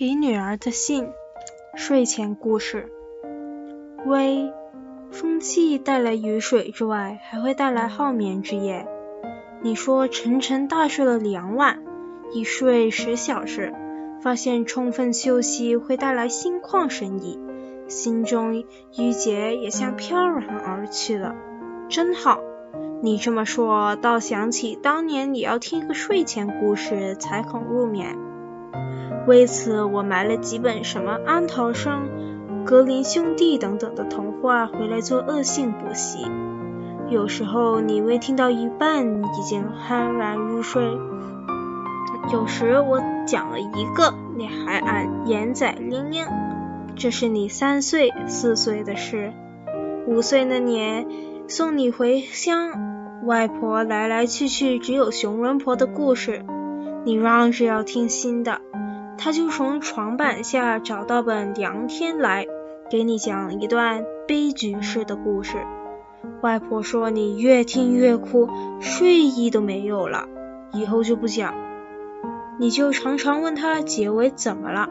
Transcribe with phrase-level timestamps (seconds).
[0.00, 1.10] 给女儿的信，
[1.74, 2.90] 睡前故事。
[4.06, 4.50] 微
[5.10, 8.88] 风气带来雨水之外，还会带来好眠之夜。
[9.60, 11.82] 你说沉沉大睡了两晚，
[12.32, 13.74] 一睡十小时，
[14.22, 17.38] 发现充分休息会带来心旷神怡，
[17.86, 18.64] 心中
[18.96, 21.34] 郁结也像飘然而去了，
[21.90, 22.40] 真好。
[23.02, 28.16] 你这么说，倒想起当年你要听个睡前故事才肯入眠。
[29.26, 36.26] 为此，我买了几本什么安徒生、格林兄弟等等的童话回来做恶性补习。
[37.08, 40.82] 有时候你未听到一半，已经酣然入睡；
[42.32, 46.24] 有时我讲了一个，你还按眼仔铃铃。
[46.96, 49.32] 这是你三岁、四岁的事。
[50.06, 51.06] 五岁那年
[51.48, 52.72] 送你回乡，
[53.24, 56.44] 外婆来来去去只有熊仁婆的故事，
[57.04, 58.60] 你嚷着要听新的。
[59.16, 62.46] 他就从床板下找到本《梁天》来，
[62.90, 65.58] 给你讲一段悲剧式的故事。
[66.42, 68.48] 外婆说你越听越哭，
[68.80, 70.26] 睡意都没有了，
[70.72, 71.54] 以后就不讲。
[72.58, 74.88] 你就常常问他结尾怎么了，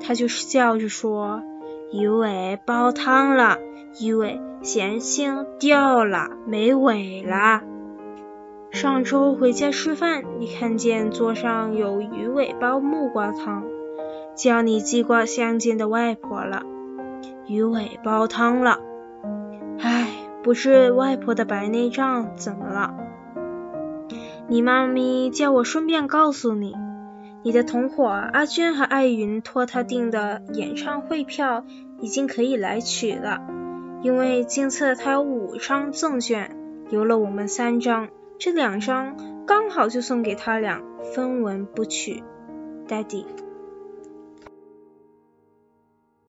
[0.00, 1.42] 他就笑着说
[1.92, 3.58] 鱼尾煲汤了，
[4.00, 7.62] 鱼尾咸腥掉了，没尾了。
[8.80, 13.62] 上周回家吃饭，你看见桌上有鱼尾包木瓜汤，
[14.34, 16.62] 叫你记挂相见的外婆了。
[17.46, 18.80] 鱼尾煲汤了，
[19.80, 20.08] 唉，
[20.42, 22.94] 不知外婆的白内障怎么了？
[24.48, 26.74] 你妈咪叫我顺便告诉你，
[27.42, 31.66] 你的同伙阿娟和艾云托他订的演唱会票
[32.00, 33.42] 已经可以来取了，
[34.00, 36.56] 因为监测他有五张赠券，
[36.88, 38.08] 留了我们三张。
[38.40, 40.82] 这两张刚好就送给他俩，
[41.14, 42.22] 分文不取
[42.88, 43.26] ，Daddy。